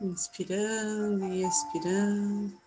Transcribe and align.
Inspirando 0.00 1.24
e 1.32 1.42
expirando. 1.42 2.60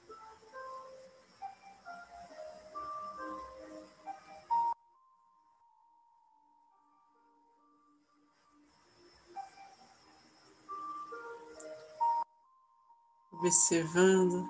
Observando 13.31 14.49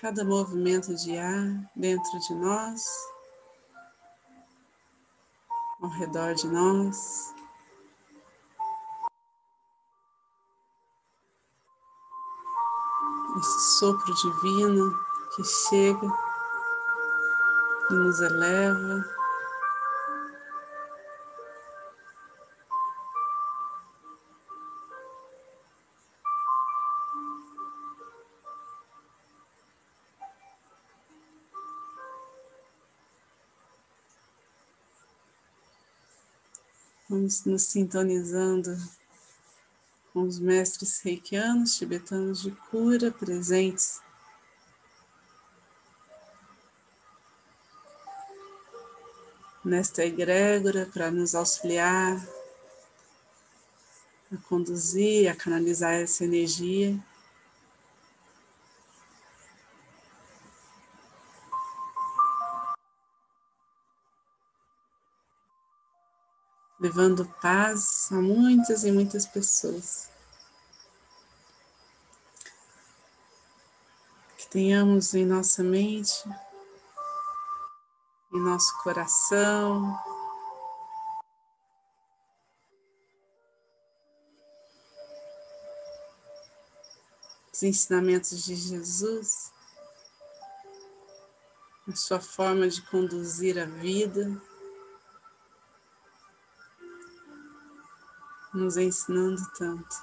cada 0.00 0.24
movimento 0.24 0.94
de 0.94 1.16
ar 1.16 1.70
dentro 1.74 2.18
de 2.20 2.34
nós, 2.34 2.84
ao 5.80 5.88
redor 5.88 6.34
de 6.34 6.46
nós. 6.48 7.41
Esse 13.38 13.60
sopro 13.78 14.14
divino 14.14 14.92
que 15.34 15.42
chega 15.42 16.06
e 17.90 17.94
nos 17.94 18.20
eleva. 18.20 19.04
Vamos 37.08 37.44
nos 37.44 37.62
sintonizando 37.64 38.70
com 40.12 40.22
os 40.22 40.38
mestres 40.38 41.00
reikianos 41.00 41.76
tibetanos 41.76 42.42
de 42.42 42.50
cura 42.70 43.10
presentes 43.10 44.00
nesta 49.64 50.04
egrégora 50.04 50.88
para 50.92 51.10
nos 51.10 51.34
auxiliar 51.34 52.20
a 54.32 54.36
conduzir, 54.48 55.28
a 55.28 55.36
canalizar 55.36 55.94
essa 55.94 56.24
energia. 56.24 56.98
Levando 66.92 67.24
paz 67.40 68.12
a 68.12 68.16
muitas 68.16 68.84
e 68.84 68.92
muitas 68.92 69.24
pessoas. 69.24 70.10
Que 74.36 74.46
tenhamos 74.48 75.14
em 75.14 75.24
nossa 75.24 75.62
mente, 75.62 76.22
em 78.34 78.40
nosso 78.40 78.76
coração, 78.82 79.98
os 87.54 87.62
ensinamentos 87.62 88.44
de 88.44 88.54
Jesus, 88.54 89.50
a 91.88 91.96
sua 91.96 92.20
forma 92.20 92.68
de 92.68 92.82
conduzir 92.82 93.58
a 93.58 93.64
vida. 93.64 94.51
Nos 98.52 98.76
ensinando 98.76 99.40
tanto. 99.58 99.96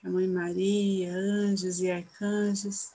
Que 0.00 0.06
a 0.06 0.10
Mãe 0.10 0.28
Maria, 0.28 1.12
anjos 1.14 1.80
e 1.80 1.90
arcanjos 1.90 2.92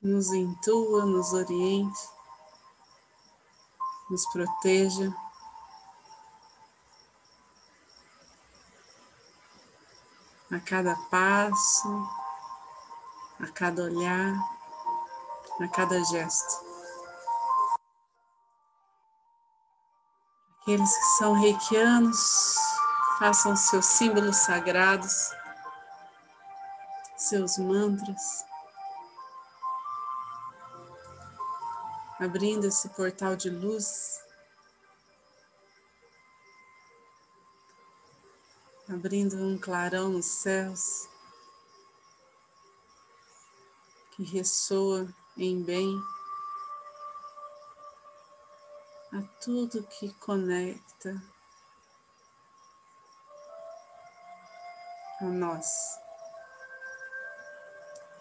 nos 0.00 0.32
intua, 0.32 1.04
nos 1.04 1.32
oriente, 1.32 2.00
nos 4.08 4.24
proteja. 4.32 5.27
A 10.58 10.60
cada 10.60 10.96
passo, 11.08 12.10
a 13.40 13.46
cada 13.52 13.82
olhar, 13.82 14.34
a 15.60 15.68
cada 15.68 16.02
gesto. 16.04 16.66
Aqueles 20.60 20.96
que 20.96 21.04
são 21.16 21.32
reikianos, 21.34 22.56
façam 23.20 23.54
seus 23.54 23.86
símbolos 23.86 24.36
sagrados, 24.36 25.32
seus 27.16 27.56
mantras, 27.56 28.44
abrindo 32.18 32.66
esse 32.66 32.88
portal 32.90 33.36
de 33.36 33.48
luz 33.48 34.27
abrindo 38.88 39.36
um 39.36 39.58
clarão 39.58 40.08
nos 40.08 40.24
céus 40.24 41.08
que 44.12 44.22
ressoa 44.24 45.06
em 45.36 45.62
bem 45.62 46.00
a 49.12 49.22
tudo 49.42 49.82
que 49.84 50.12
conecta 50.14 51.22
a 55.20 55.24
nós. 55.24 55.98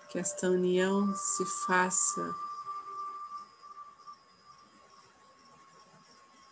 Que 0.10 0.20
esta 0.20 0.50
união 0.50 1.16
se 1.16 1.46
faça 1.66 2.36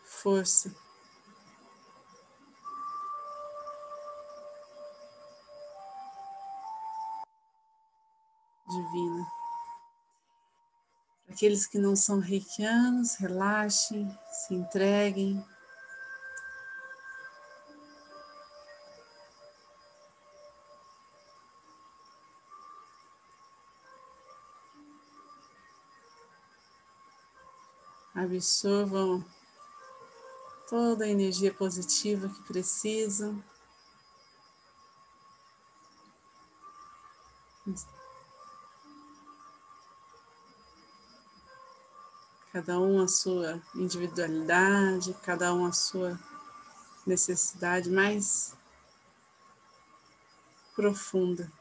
força 0.03 0.84
divina. 8.67 9.25
Aqueles 11.29 11.65
que 11.65 11.77
não 11.77 11.95
são 11.95 12.19
reikianos, 12.19 13.15
relaxem, 13.15 14.07
se 14.31 14.53
entreguem. 14.53 15.43
Absorvam 28.13 29.25
toda 30.69 31.03
a 31.03 31.09
energia 31.09 31.53
positiva 31.53 32.29
que 32.29 32.41
precisam. 32.43 33.43
Cada 42.55 42.79
um 42.79 43.01
a 43.01 43.07
sua 43.09 43.61
individualidade, 43.75 45.13
cada 45.21 45.53
um 45.53 45.65
a 45.65 45.73
sua 45.73 46.17
necessidade 47.05 47.89
mais 47.89 48.55
profunda. 50.73 51.51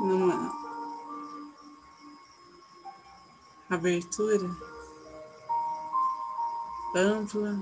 Numa 0.00 0.52
abertura. 3.68 4.50
Ampla. 6.94 7.58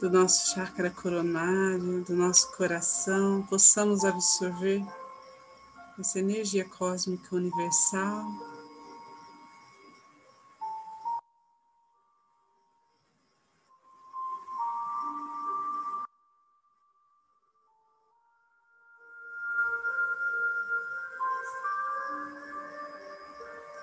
Do 0.00 0.10
nosso 0.10 0.54
chakra 0.54 0.90
coronário, 0.90 2.04
do 2.04 2.14
nosso 2.14 2.54
coração, 2.54 3.42
possamos 3.48 4.04
absorver 4.04 4.84
essa 5.98 6.18
energia 6.18 6.68
cósmica 6.68 7.34
universal. 7.34 8.26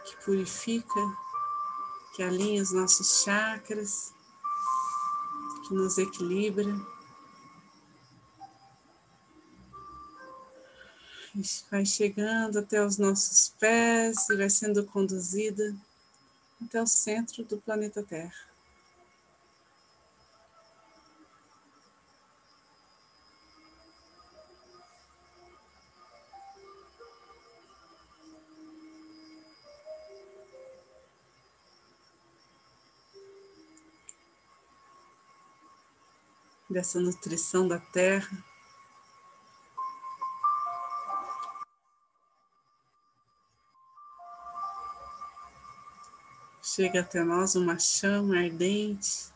Que 0.05 0.15
purifica, 0.23 0.99
que 2.15 2.23
alinha 2.23 2.61
os 2.61 2.71
nossos 2.71 3.23
chakras, 3.23 4.13
que 5.67 5.73
nos 5.73 5.97
equilibra. 5.97 6.93
vai 11.71 11.85
chegando 11.85 12.59
até 12.59 12.85
os 12.85 12.97
nossos 12.97 13.49
pés 13.59 14.29
e 14.29 14.35
vai 14.35 14.49
sendo 14.49 14.85
conduzida 14.85 15.75
até 16.63 16.81
o 16.81 16.85
centro 16.85 17.43
do 17.43 17.57
planeta 17.57 18.03
Terra. 18.03 18.52
Dessa 36.69 36.99
nutrição 36.99 37.67
da 37.67 37.79
terra. 37.79 38.43
Chega 46.61 47.01
até 47.01 47.23
nós 47.23 47.53
uma 47.53 47.77
chama 47.77 48.39
ardente, 48.39 49.27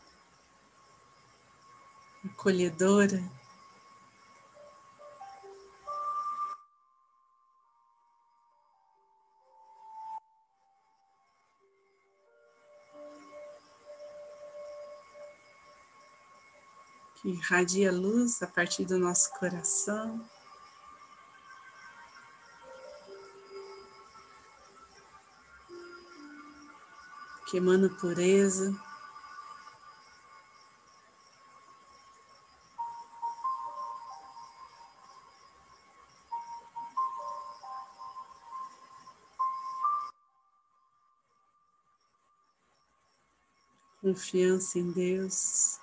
acolhedora. 2.24 3.22
Irradia 17.30 17.92
luz 17.92 18.42
a 18.42 18.46
partir 18.46 18.84
do 18.84 18.98
nosso 18.98 19.30
coração. 19.38 20.24
que 27.50 27.56
emana 27.56 27.88
pureza. 27.88 28.78
Confiança 44.02 44.78
em 44.78 44.90
Deus. 44.90 45.80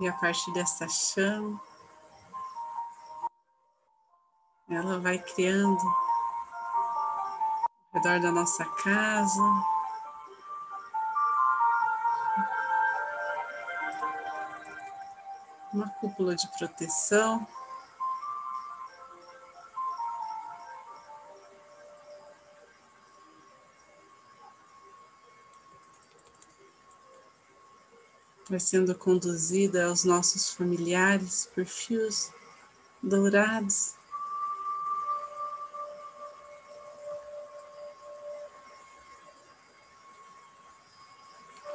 E 0.00 0.08
a 0.08 0.14
partir 0.14 0.50
dessa 0.52 0.88
chama, 0.88 1.60
ela 4.70 4.98
vai 4.98 5.18
criando 5.18 5.78
ao 7.92 8.00
redor 8.00 8.18
da 8.20 8.32
nossa 8.32 8.64
casa. 8.64 9.42
Uma 15.70 15.90
cúpula 16.00 16.34
de 16.34 16.48
proteção. 16.56 17.46
Vai 28.50 28.58
sendo 28.58 28.96
conduzida 28.96 29.86
aos 29.86 30.02
nossos 30.04 30.50
familiares 30.50 31.48
por 31.54 31.64
fios 31.64 32.32
dourados. 33.00 33.94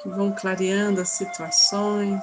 Que 0.03 0.09
vão 0.09 0.35
clareando 0.35 0.99
as 0.99 1.09
situações. 1.11 2.21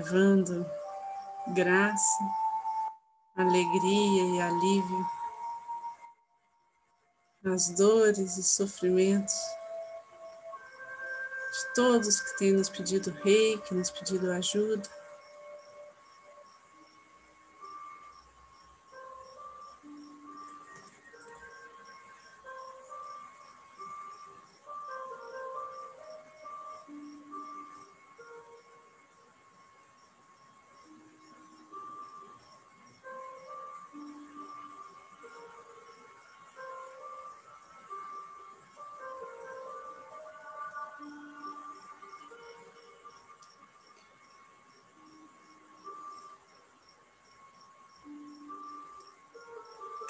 Levando 0.00 0.66
graça, 1.48 2.24
alegria 3.36 4.22
e 4.22 4.40
alívio 4.40 5.06
às 7.44 7.68
dores 7.70 8.38
e 8.38 8.42
sofrimentos 8.42 9.34
de 11.52 11.74
todos 11.74 12.20
que 12.20 12.38
têm 12.38 12.52
nos 12.52 12.70
pedido 12.70 13.10
rei, 13.22 13.58
que 13.58 13.74
nos 13.74 13.90
pedido 13.90 14.30
ajuda. 14.32 14.88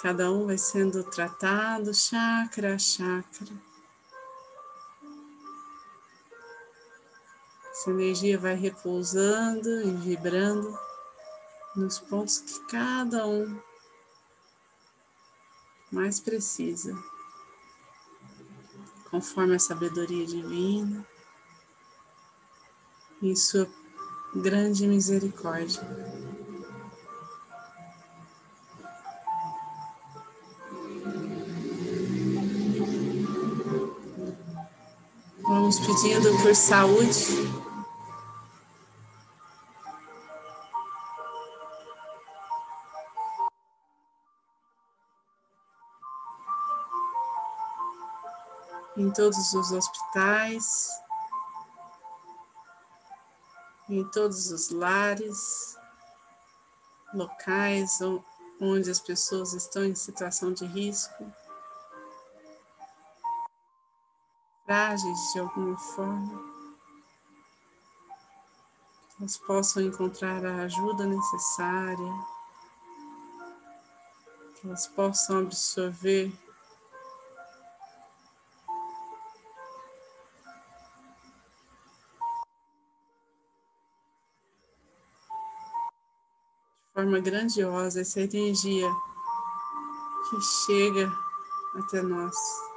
Cada 0.03 0.31
um 0.31 0.47
vai 0.47 0.57
sendo 0.57 1.05
tratado 1.05 1.93
chakra 1.93 2.75
a 2.75 2.79
chakra. 2.79 3.53
Essa 7.71 7.91
energia 7.91 8.39
vai 8.39 8.55
repousando 8.55 9.83
e 9.83 9.91
vibrando 9.93 10.79
nos 11.77 11.99
pontos 11.99 12.39
que 12.39 12.67
cada 12.67 13.27
um 13.27 13.61
mais 15.93 16.19
precisa, 16.19 16.97
conforme 19.11 19.57
a 19.57 19.59
sabedoria 19.59 20.25
divina 20.25 21.07
e 23.21 23.37
sua 23.37 23.69
grande 24.35 24.87
misericórdia. 24.87 26.10
Vamos 35.71 35.87
pedindo 35.87 36.43
por 36.43 36.57
saúde. 36.57 37.61
em 48.97 49.11
todos 49.13 49.55
os 49.55 49.73
hospitais, 49.73 50.91
em 53.89 54.05
todos 54.11 54.51
os 54.51 54.71
lares, 54.71 55.79
locais 57.15 58.01
onde 58.61 58.91
as 58.91 59.01
pessoas 59.01 59.55
estão 59.55 59.85
em 59.85 59.95
situação 59.95 60.53
de 60.53 60.67
risco, 60.67 61.33
frágeis 64.71 65.33
de 65.33 65.41
alguma 65.41 65.77
forma, 65.77 66.45
que 69.09 69.17
elas 69.19 69.37
possam 69.37 69.83
encontrar 69.83 70.47
a 70.47 70.63
ajuda 70.63 71.07
necessária, 71.07 72.25
que 74.55 74.69
elas 74.69 74.87
possam 74.87 75.41
absorver 75.41 76.33
forma 86.95 87.19
grandiosa 87.19 88.03
essa 88.03 88.21
energia 88.21 88.89
que 90.29 90.41
chega 90.41 91.13
até 91.77 92.01
nós. 92.03 92.70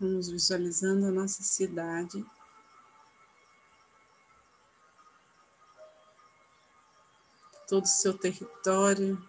Vamos 0.00 0.30
visualizando 0.30 1.06
a 1.06 1.10
nossa 1.10 1.42
cidade. 1.42 2.24
Todo 7.66 7.82
o 7.82 7.88
seu 7.88 8.16
território. 8.16 9.20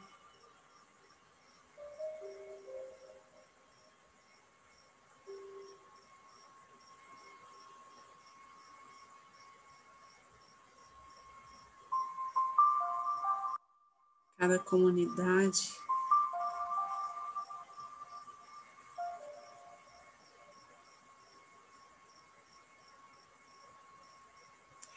Cada 14.38 14.60
comunidade. 14.60 15.89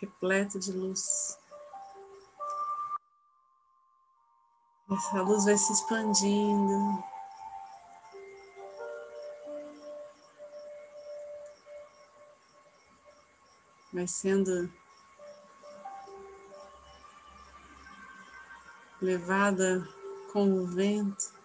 Repleto 0.03 0.59
de 0.59 0.73
luz. 0.73 1.39
Essa 4.91 5.23
luz 5.23 5.45
vai 5.45 5.57
se 5.57 5.73
expandindo. 5.73 7.05
Vai 13.93 14.09
sendo 14.09 14.69
levada 19.01 19.87
com 20.33 20.51
o 20.51 20.67
vento. 20.67 21.42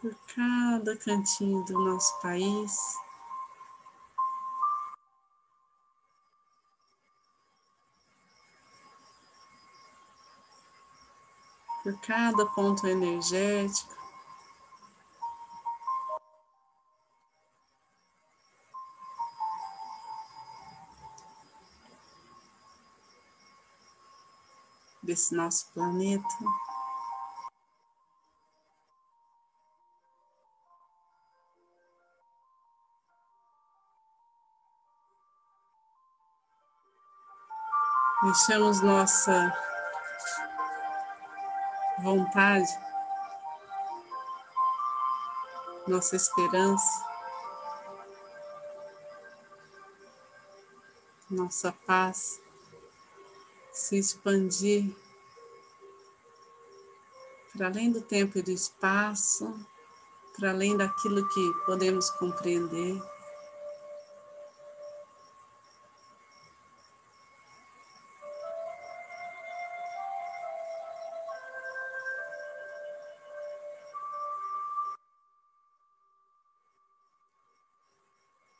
Por 0.00 0.14
cada 0.34 0.96
cantinho 0.96 1.64
do 1.64 1.78
nosso 1.78 2.20
país. 2.20 2.78
Por 11.82 11.98
cada 12.00 12.46
ponto 12.46 12.86
energético. 12.86 13.96
Desse 25.02 25.34
nosso 25.34 25.72
planeta. 25.72 26.67
Deixamos 38.20 38.80
nossa 38.80 39.56
vontade, 42.00 42.66
nossa 45.86 46.16
esperança, 46.16 47.06
nossa 51.30 51.72
paz 51.86 52.40
se 53.72 53.96
expandir 53.96 54.92
para 57.52 57.68
além 57.68 57.92
do 57.92 58.00
tempo 58.00 58.36
e 58.38 58.42
do 58.42 58.50
espaço, 58.50 59.54
para 60.36 60.50
além 60.50 60.76
daquilo 60.76 61.28
que 61.28 61.52
podemos 61.64 62.10
compreender. 62.10 63.00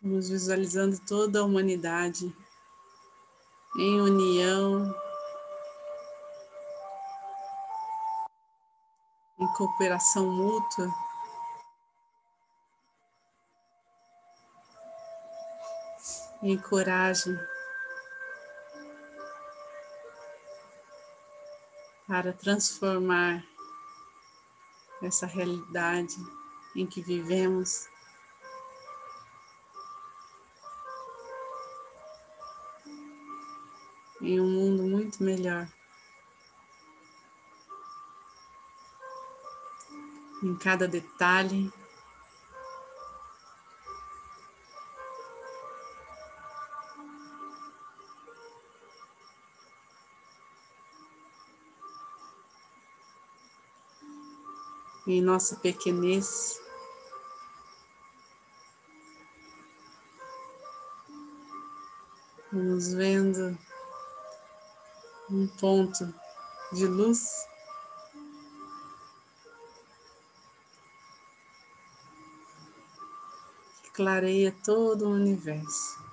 Vamos 0.08 0.30
visualizando 0.30 0.98
toda 1.06 1.40
a 1.40 1.44
humanidade 1.44 2.34
em 3.78 4.00
união, 4.00 4.90
em 9.38 9.46
cooperação 9.48 10.26
mútua. 10.30 10.90
Em 16.42 16.56
coragem 16.56 17.38
para 22.06 22.32
transformar 22.32 23.44
essa 25.02 25.26
realidade 25.26 26.16
em 26.74 26.86
que 26.86 27.02
vivemos. 27.02 27.97
Em 34.20 34.40
um 34.40 34.48
mundo 34.48 34.82
muito 34.82 35.22
melhor. 35.22 35.68
Em 40.42 40.54
cada 40.56 40.86
detalhe, 40.86 41.72
em 55.06 55.22
nossa 55.22 55.56
pequenez. 55.56 56.60
Vamos 62.52 62.92
vendo 62.92 63.58
um 65.30 65.46
ponto 65.46 66.12
de 66.72 66.86
luz. 66.86 67.46
Que 73.82 73.90
clareia 73.90 74.54
todo 74.64 75.06
o 75.06 75.12
universo. 75.12 76.07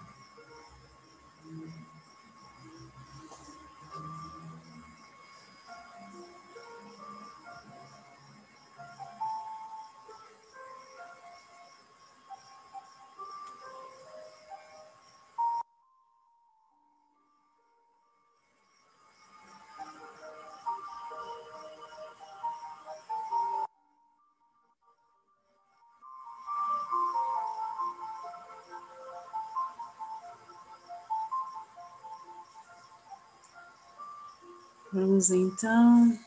Vamos 34.96 35.30
então 35.30 36.18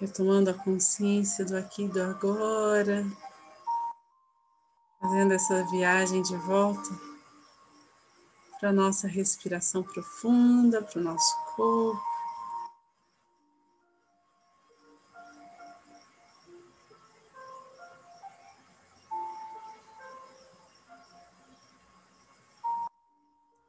retomando 0.00 0.50
a 0.50 0.54
consciência 0.54 1.44
do 1.44 1.56
aqui 1.56 1.84
e 1.84 1.88
do 1.88 2.02
agora, 2.02 3.06
fazendo 5.00 5.32
essa 5.34 5.62
viagem 5.70 6.22
de 6.22 6.36
volta 6.38 6.90
para 8.58 8.70
a 8.70 8.72
nossa 8.72 9.06
respiração 9.06 9.84
profunda, 9.84 10.82
para 10.82 10.98
o 10.98 11.04
nosso 11.04 11.36
corpo. 11.54 12.02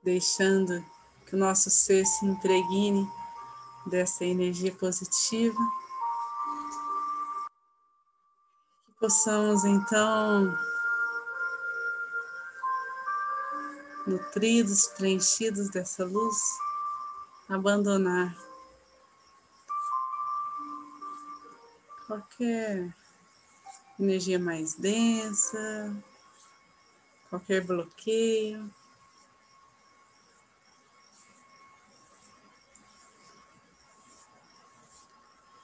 Deixando 0.01 0.83
que 1.29 1.35
o 1.35 1.39
nosso 1.39 1.69
ser 1.69 2.03
se 2.05 2.25
impregne 2.25 3.07
dessa 3.85 4.25
energia 4.25 4.73
positiva. 4.73 5.59
Que 8.85 8.91
possamos 8.99 9.63
então, 9.63 10.57
nutridos, 14.07 14.87
preenchidos 14.87 15.69
dessa 15.69 16.03
luz, 16.03 16.35
abandonar 17.47 18.35
qualquer 22.07 22.91
energia 23.99 24.39
mais 24.39 24.73
densa, 24.73 25.95
qualquer 27.29 27.63
bloqueio. 27.63 28.78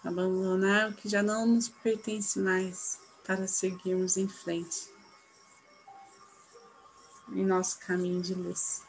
Abandonar 0.06 0.92
o 0.92 0.94
que 0.94 1.10
já 1.10 1.24
não 1.24 1.48
nos 1.48 1.68
pertence 1.68 2.40
mais 2.40 3.00
para 3.26 3.48
seguirmos 3.48 4.18
em 4.18 4.28
frente 4.28 4.94
em 7.30 7.44
nosso 7.44 7.80
caminho 7.80 8.22
de 8.22 8.36
luz. 8.36 8.84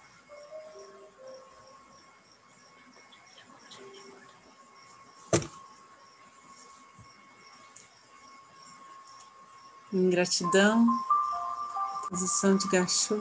Em 9.92 10.11
gratidão, 10.11 10.87
posição 12.09 12.57
de 12.57 12.68
gachô. 12.68 13.18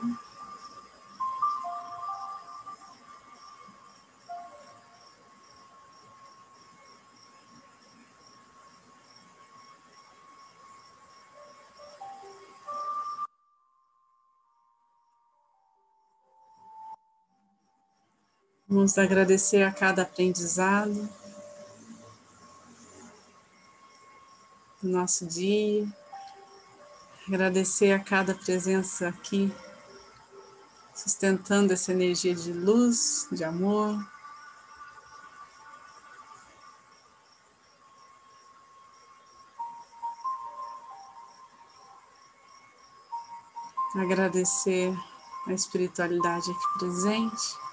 Vamos 18.67 18.97
agradecer 18.97 19.62
a 19.62 19.71
cada 19.71 20.01
aprendizado 20.01 21.08
do 24.82 24.89
nosso 24.89 25.28
dia, 25.28 25.88
agradecer 27.28 27.91
a 27.91 27.99
cada 27.99 28.34
presença 28.34 29.08
aqui, 29.08 29.54
sustentando 30.95 31.73
essa 31.73 31.91
energia 31.91 32.34
de 32.34 32.51
luz, 32.51 33.28
de 33.32 33.43
amor. 33.43 34.04
Agradecer 43.95 44.91
a 45.45 45.54
espiritualidade 45.54 46.49
aqui 46.49 46.80
presente. 46.80 47.65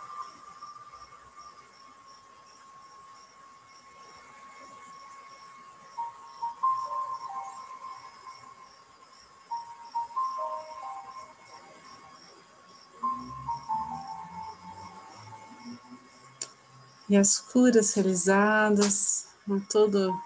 E 17.12 17.16
as 17.18 17.36
curas 17.36 17.92
realizadas, 17.92 19.28
a 19.46 19.70
todo 19.70 20.18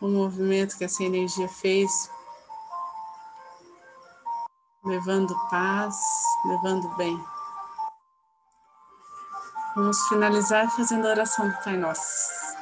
o 0.00 0.08
movimento 0.08 0.78
que 0.78 0.84
essa 0.84 1.02
energia 1.02 1.46
fez, 1.46 2.10
levando 4.82 5.38
paz, 5.50 5.94
levando 6.46 6.88
bem. 6.96 7.22
Vamos 9.76 10.08
finalizar 10.08 10.74
fazendo 10.74 11.06
a 11.06 11.10
oração 11.10 11.50
do 11.50 11.62
Pai 11.62 11.76
Nosso. 11.76 12.56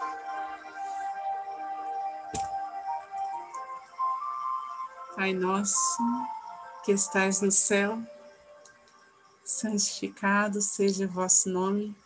Pai 5.14 5.32
nosso, 5.32 6.02
que 6.84 6.90
estais 6.90 7.40
no 7.40 7.52
céu, 7.52 8.02
santificado 9.44 10.60
seja 10.60 11.04
o 11.04 11.08
vosso 11.08 11.48
nome. 11.48 12.05